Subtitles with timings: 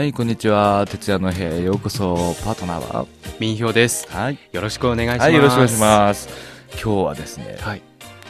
[0.00, 0.86] はい、こんにちは。
[0.88, 2.34] 徹夜の部屋へようこそ。
[2.42, 3.06] パートナーは？
[3.38, 4.10] 民票です。
[4.10, 4.38] はい。
[4.50, 5.20] よろしくお願いします。
[5.20, 6.28] はい、よろしくお願いします。
[6.70, 7.82] 今日はですね、はい。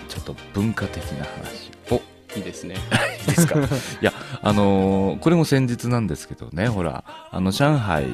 [0.09, 1.71] ちょっと文化的な話。
[2.37, 2.75] いいですね。
[3.23, 3.61] いいですか？
[3.61, 3.63] い
[4.01, 4.13] や、
[4.43, 8.05] あのーこれも先日なんですけどね、ほら、あの、上海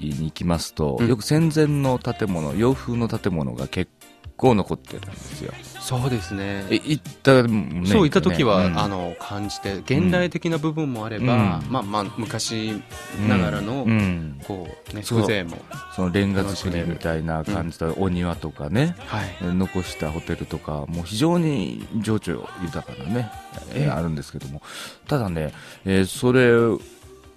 [0.00, 3.92] に行きますと、うんよく戦前の建物、洋風の建物が結
[4.36, 5.52] 構残ってるんですよ。
[5.88, 6.66] そうですね。
[6.68, 8.78] え、行った、ね、そういった時は、うん。
[8.78, 11.72] あの感じて現代的な部分もあれば、うん。
[11.72, 12.82] まあまあ昔
[13.26, 13.90] ながらの、うん。
[13.90, 14.40] うん。
[14.46, 15.56] こうね風情も
[15.96, 19.28] そのレンガ造りみたいな感じのお庭とかね、はい。
[19.40, 23.30] 残したホテルとか、もう非常に情緒豊かなね、
[23.70, 23.86] えーえ。
[23.86, 24.60] えあるんですけども、
[25.06, 25.54] ただね、
[25.86, 26.78] えーそれを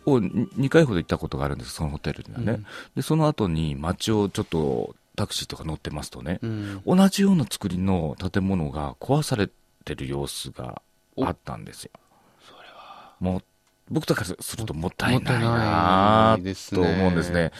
[0.05, 2.52] 2回ほど行ったことがあるんです、そのホテルにはね。
[2.52, 2.65] うん。
[2.95, 6.81] で、その後に街をちょっとタクシーとか乗ってますとね、うん。
[6.85, 9.49] 同じような作りの建物が壊され
[9.86, 10.81] てる様子が
[11.19, 11.91] あったんですよ。
[12.39, 13.16] それは。
[13.19, 13.44] もう
[13.89, 17.52] 僕とかするともったいないなとね思うんですね。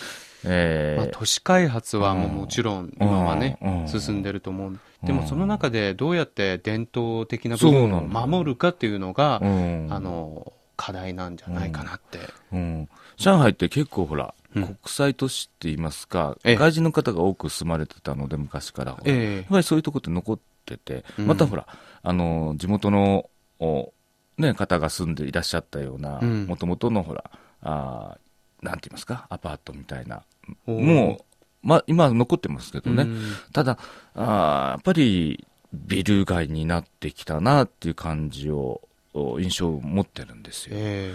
[0.44, 1.02] えー。
[1.02, 4.80] まあ、都市開発はもうもちろん今はね、うんうん進んでると思う。
[5.04, 5.20] でうん。
[5.20, 9.88] もその中でどうやって伝統的な部分を守るかっていうのが、うん。
[9.90, 12.20] あの、課題なんじゃないかなって。
[12.54, 16.56] うん、上海って結構ほら、うん国際都市って言いますか、ええ。
[16.56, 18.92] 外人の方が多く住まれてたので、昔から。
[18.92, 21.28] やっえぱりそういうとこって残ってて、うん。
[21.28, 21.68] またほら、
[22.04, 23.30] あの、地元の、
[23.60, 23.94] お
[24.38, 26.46] ね、方が住んでいらっしゃったような、うん。
[26.48, 27.30] もともとのほら、
[27.62, 30.24] あーなんて言いますか、アパートみたいな、
[30.68, 31.26] えも
[31.64, 33.22] う、まあ、今は残ってますけどね、うん。
[33.54, 33.78] ただ
[34.16, 40.76] あーやっぱりビル街になってきたなっていう感じを、お印象を持ってるんですよ。
[40.78, 41.14] え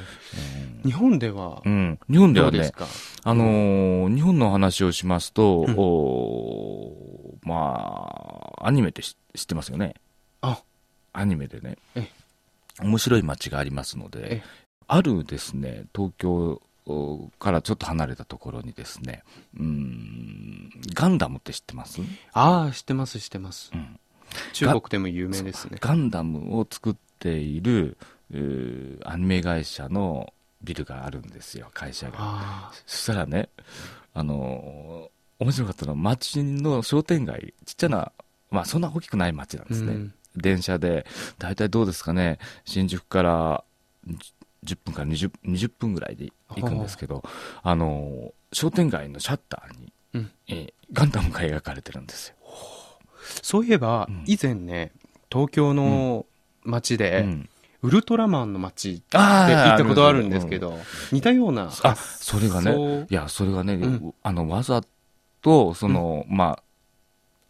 [0.84, 0.86] え。
[0.86, 1.72] 日本ではうん。
[1.72, 2.72] うん日本ではね、
[3.24, 5.70] あのー日本の話をしますと、う
[7.46, 7.48] ん。
[7.48, 9.94] まあ、アニメって知知ってますよね？
[10.40, 10.62] あ。
[11.12, 11.78] アニメでね。
[11.94, 12.08] え、
[12.82, 14.42] 面白い街がありますのでえ、
[14.86, 19.24] あるですね、東京おからちょっと離れたところにですね、
[19.58, 22.00] うーん、ガンダムって知ってます、
[22.32, 23.72] ああ知ってます知ってます。
[23.74, 23.98] うん、
[24.52, 25.78] 中国でも有名ですね。
[25.80, 27.96] ガンダムを作っている、
[29.04, 30.32] アニメ会社の
[30.62, 32.16] ビルがあるんですよ、会社が。
[32.18, 33.48] あそしたらね、
[34.14, 38.10] あのー面白かったのは、町の商店街、ちっちゃな、
[38.50, 39.92] まあ、そんな大きくない町なんあですね。
[39.92, 40.14] うん。
[40.34, 41.04] 電車で、
[41.38, 43.62] 大体どうですかね、新宿から
[44.64, 47.22] じ10分から 20, 20分ぐらいで行くんですけど、
[47.62, 50.30] あのー商店街のシャッターに、うん。
[50.48, 52.36] えーガンダムが描かれてるんですよ。
[53.42, 54.24] そういえば、うん。
[54.26, 54.92] 以前ね
[55.30, 56.24] 東京の
[56.66, 57.48] 街で、うん。
[57.82, 60.76] ウルトラマンの街ってあー行ったことあるんですけど、
[61.12, 61.70] 似たような。
[61.82, 64.14] あ、それがね、いや、それがね、うん。
[64.22, 64.82] あの、わざ
[65.42, 66.58] と、その、ま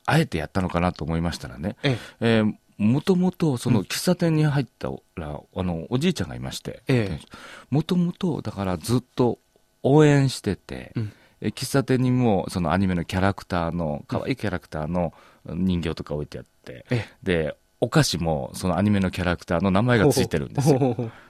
[0.04, 2.42] あ、あえてやったのかなと思いましたらね、ええ。
[2.42, 3.84] ーもともと、そのうん。
[3.86, 7.26] 喫茶店に入ったら、あの、おじいちゃんがいまして、ええ。
[7.70, 9.38] もともと、だからずっと
[9.82, 11.12] 応援してて、うん。
[11.40, 15.14] え喫茶店にも、そのアニメのキャラクターの、可愛いキャラクターの
[15.46, 17.06] 人形とか置いてあって、え。
[17.22, 17.56] で、
[17.86, 20.78] お菓子も、そのアニメのキャラクターの名前がついてるんですよ。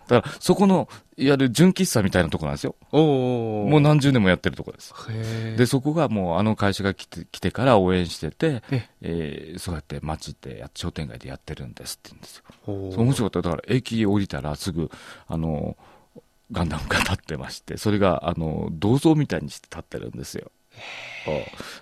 [0.08, 2.76] だから、そこの、いわゆる純喫茶みたいなところなんですよ。
[3.70, 4.94] もう何十年もやってるところです。
[5.56, 12.44] で、そこがもうあの会社が来て来てから応援してて、ええーそうやって街でや、商店街でやってるんですって言うんですよ。
[13.02, 13.50] 面白かった。
[13.50, 14.90] だから駅降りたらすぐ、
[15.28, 15.76] あの、
[16.52, 20.50] ガンダムが立ってまして、それが、あの、銅像みたいにして立ってるんですよ。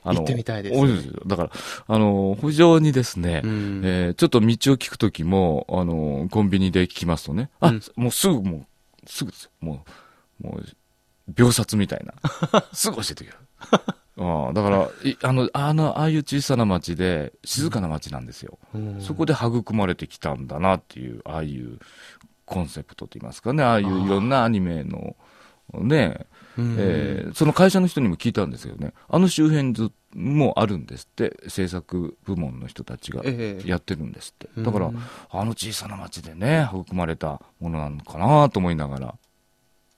[0.03, 1.51] あの行ってみたいですねだから、
[1.87, 8.67] あの、非常にですね、うんえーちょっと道を聞くときも、あの、コンビニで聞きますとね、あ、うんもうすぐ、もう、
[9.07, 9.51] すぐですよ。
[9.61, 9.85] も
[10.41, 10.65] う、もう、
[11.29, 12.15] 秒殺みたいな。
[12.73, 13.39] すぐ教えてくれる。
[14.17, 18.59] ああだからいあの、あの、ああいう小さな町で、静かな町なんですよ。
[18.75, 21.79] うんそこで育まれてきたんだなっていう、ああいう
[22.45, 25.17] コンセプトといいますかね、ああいういろんなアニメの、
[25.73, 28.93] ね、うんえーその会社の人にも聞いたんですよね。
[29.09, 34.63] あの周辺ずもあるんですって、制作部門の人たちがええやってるんですって。
[34.63, 39.15] だからうん、あの小さな町でね、育まれたものなのかなと思いながら。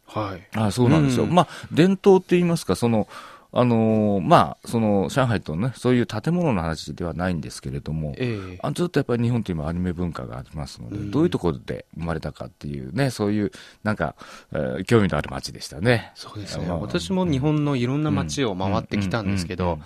[0.06, 1.24] はいあそうなんですよ。
[1.24, 3.08] うんまあ、伝統って言いますか、その、
[3.58, 8.58] あのーまあ、その、上海とね、そういう建物の話ではないんですけれども、ええ。
[8.62, 11.10] あずっとやっぱり日本と今アニメ文化がありますので、うん。
[11.10, 14.14] どういうところで生まれたかっていうね、そういう、なんか、
[14.52, 16.12] えー興味のある街でしたね。
[16.14, 19.78] そうですねまあ私も日本のいろんな街を回ってきたんですけど、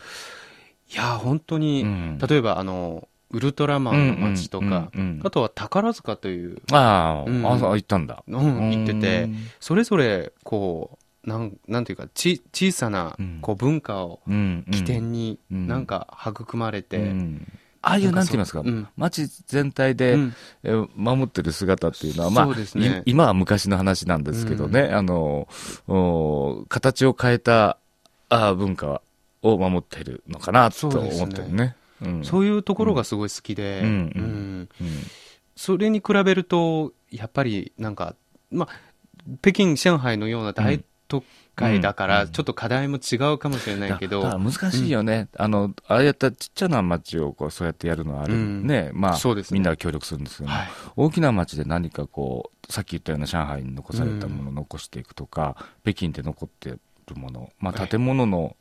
[0.93, 2.19] いや本当に、うん。
[2.19, 4.90] 例えばあのウルトラマンの街とか、
[5.23, 7.43] あとは宝塚という、ああ、うん。
[7.43, 8.25] 行ったんだ。
[8.26, 9.37] うん、行っててうん。
[9.61, 13.38] それぞれこうなんなんていうかち小さなうん。
[13.43, 15.67] こう文化をうん、起点にうん。
[15.67, 17.46] なんか育まれて、うん。
[17.82, 18.88] ああいう、なんて言いますか、うん。
[18.96, 20.34] 街全体で、うん。
[20.62, 23.02] えー守ってる姿っていうのは、まあ、そうね。
[23.06, 25.49] い今は昔の話なんですけどね、あの、
[25.88, 27.78] お形を変えた
[28.28, 29.02] あー文化
[29.43, 31.76] を守ってるのかなと思ってるね。
[32.02, 32.25] うん。
[32.25, 33.88] そういうところがすごい好きで、うん。
[33.88, 33.90] うん。
[33.90, 34.69] うん。
[34.81, 35.02] うん。
[35.56, 38.14] それに比べると、やっぱりなんか、
[38.50, 38.90] まあ、
[39.43, 41.25] 北京、上海のような大都
[41.57, 42.31] 会だから、うん。
[42.31, 48.67] ちょっと課題も違うかもしれないけど、難しいよね、あのああやったちっちゃな街をこうそうやってやるのはある、うん。
[48.67, 49.19] ねまあ
[49.51, 50.69] みんなが協力するんですけど、はい。
[50.97, 56.81] 大きな街で何かこうさっき言ったような上海に残されたものを残していくとか、北京で残ってる
[57.17, 57.89] もの、まあ、はい。
[57.89, 58.57] 建物の、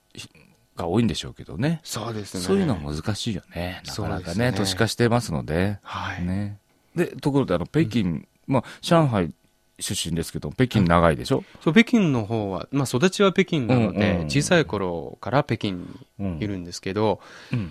[0.76, 1.82] が多いんでしょうけどね。
[1.84, 2.42] そうですね。
[2.42, 3.82] そういうのは難しいよね。
[3.86, 4.54] なかなかね。
[4.54, 5.78] 都市化してますので。
[5.84, 6.26] はい。
[6.26, 6.58] ね、
[6.96, 9.34] でところであの北京、まあ、上海
[9.80, 15.86] 出身ですけど北京長いでしょ、そう、北京の方は、まあ、育ちは北京なので、うんうん小さい頃から北京に
[16.20, 16.38] うん。
[16.40, 17.20] いるんですけど、
[17.52, 17.60] うん。
[17.60, 17.64] い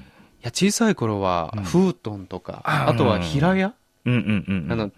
[0.42, 3.74] や、小さい頃はうん、フートンとか、ああとは平屋、
[4.04, 4.90] うんうんうんあの、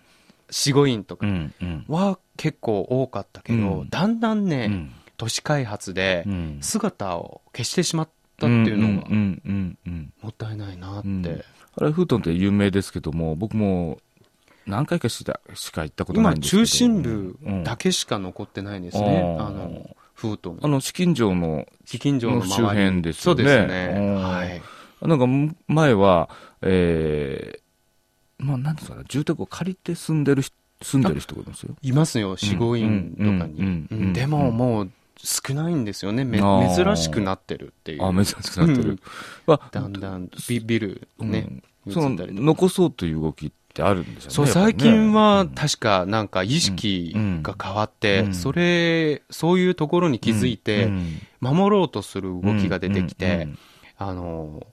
[0.50, 1.84] 四五院とうかんうん。
[1.88, 3.90] は結構多かったけど、うん。
[3.90, 4.92] だんだんね、うん。
[5.16, 6.58] 都市開発でうん。
[6.60, 8.08] 姿を消してしまっ
[8.38, 10.12] たっていうのがうんうんうんうん。
[10.22, 11.08] もったいないなって。
[11.08, 11.44] うん。
[11.76, 13.98] あれフートンって有名ですけども僕も
[14.66, 16.62] 何回かしかしか行ったことな今、いんですけど。
[16.62, 17.64] 中心部うん。
[17.64, 19.36] だけしか残ってないんですね。
[19.38, 19.46] うん。
[19.46, 20.58] あの、フートン。
[20.62, 23.32] あの資金城の貴金城の周辺ですね。
[23.32, 23.94] うですね。
[23.96, 24.14] うん。
[24.22, 24.62] はい。
[25.02, 26.28] なんかむ前は
[26.62, 29.04] えー、まあなんですかね。
[29.08, 31.74] 住宅を借りて住んでる人住んでる人がいるんですよ。
[31.82, 34.12] いますよ、四五院とかに。
[34.12, 36.24] でも、もう、少ないんですよね。
[36.24, 38.04] 珍しくなってるっていう。
[38.04, 38.98] あ珍しくなってる、
[39.70, 41.92] だんだんビビルね、うん。
[41.92, 45.48] そ残そうという動きってあるんですよねそう、最近はうん。
[45.50, 47.12] 確かなんか意識
[47.42, 48.34] が変わって、うん。
[48.34, 51.18] それ、そういうところに気づいて、うん。
[51.40, 53.48] 守ろうとする動きが出てきて、
[53.96, 54.66] あの、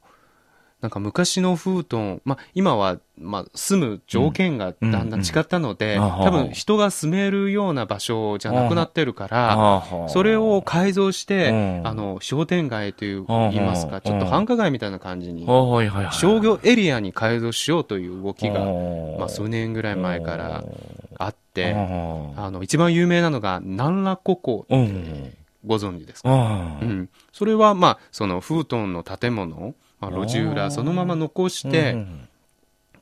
[0.81, 6.03] なんか昔のフートン、まあ今は、まあ住む条件がだんだん違ったので、うん。
[6.03, 11.81] うん多分人が住めるような場所じゃなくなってるから、それを改造して、うん。
[11.87, 15.47] あの、商店街という、うん言いますか、ちょっと繁華街みたいな感じに、
[16.11, 20.63] 商業エリアに改造しようという動きが、ままあ数年ぐらい前から
[21.17, 25.33] あって、ああの、一番有名なのが、南羅古港うってん。
[25.65, 32.27] ご存知ですか、うん、それは、まあ、その、フートンの建物、まあ、路地裏、そのまま残して、うん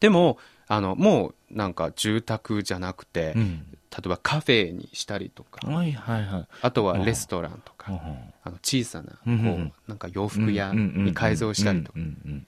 [0.01, 0.37] でも、
[0.67, 3.65] あの、もう、なんか住宅じゃなくて、うん。
[3.89, 6.47] 例えばカフェにしたりとか、はいはいはい。
[6.61, 7.97] あとはレストランとか、うん
[8.43, 11.99] あの小さな、こう、なんか洋服屋に改造したりとか、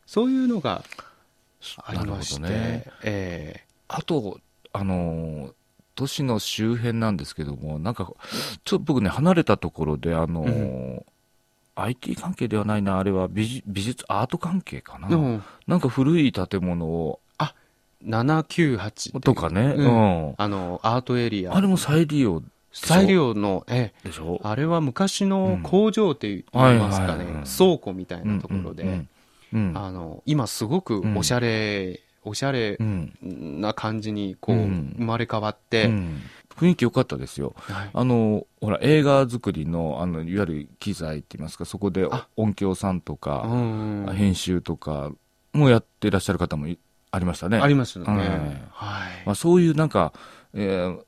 [0.05, 0.83] そういうのが
[1.83, 3.63] ありまして、ねえ。
[3.88, 4.39] あと
[4.73, 5.53] あのー
[5.95, 8.05] 都市の周辺なんですけどもなんか
[8.63, 11.05] ちょっと僕ね離れたところであのーう
[11.81, 12.97] IT 関係ではないな。
[13.00, 17.19] あれは美術美術アート関係かな、ーのなんか古い建物を。
[18.06, 19.21] 798っていう。
[19.21, 19.88] とかね、ううん。
[20.29, 21.56] んあの、アートエリア。
[21.56, 24.39] あれも再利用再利用の、ええ、でしょ？
[24.44, 27.25] あれは昔の工場って言いますかね、
[27.57, 33.13] 倉庫みたいなところで、うんうんうんあの、今すごくおしゃれ、おしゃれうん。
[33.62, 34.94] な感じにこう、うん。
[34.97, 36.21] 生まれ変わって、うん
[36.57, 45.11] 雰囲気良かったですよはいあのほら映画作りのあのいわゆる機材って言いますかそこであ音響さんとか、うん編集とか
[45.54, 46.80] もやってらっしゃる方もい
[47.11, 47.57] ありましたね。
[47.57, 48.11] ありますよね。
[48.11, 48.37] はいはい。
[49.26, 50.14] まあ、そういうなんか、
[50.54, 50.99] えー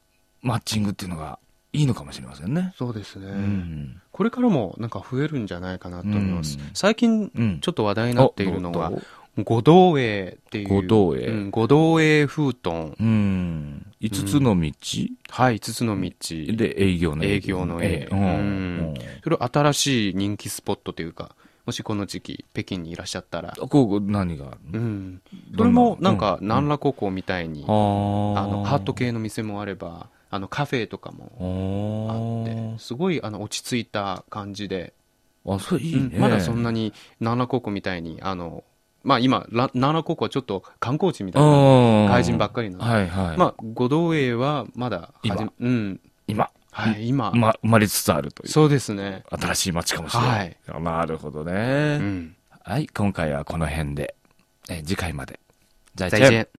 [0.41, 1.37] マッチングっていうのが
[1.73, 2.73] いいのかもしれませんね。
[2.77, 4.01] そうですね、うん。
[4.09, 6.57] これからもなんか増えるんじゃないかなと思います。
[6.57, 7.59] うん最近うん。
[7.59, 8.91] ちょっと話題になっているのが
[9.43, 10.67] 五道営っていう。
[10.69, 12.95] 五道営うん五道営フートン。
[12.99, 13.85] うん。
[13.99, 14.71] 五つの道？
[15.29, 16.11] はい、五つの道。
[16.29, 18.93] で営業の営業の営うん。
[19.23, 24.47] それは新しい人気スポットというか、もしこの時期、北京にいらっしゃったら、こう、何が？
[24.47, 25.21] あるのうん。
[25.55, 34.93] それもなんか、うん南羅高校みたいに、あの、ハート系の店もあれば、あの、カフェとかもあって、すごい、あの、落ち着いた感じで、
[35.45, 36.09] あ、それいいね。
[36.13, 38.63] うんまだそんなに、南羅高校みたいに、あの、
[39.09, 43.37] まあ今、ら南羅高校はちょっと観光地みたいな、外外人ばっかりなので、はいはい。
[43.37, 45.99] まあ、五道営はまだ今うん。
[46.27, 48.49] 今、はい、今、ま、生まれつつあるという。
[48.49, 49.23] そうですね。
[49.31, 50.55] 新しい街かもしれない。
[50.79, 51.53] なるほどね。
[51.99, 52.35] うん。
[52.63, 54.13] はい、今回はこの辺で、
[54.69, 55.39] えー次回まで。
[55.95, 56.47] じゃあ、再见。